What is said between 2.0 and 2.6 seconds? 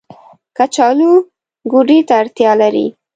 ته اړتيا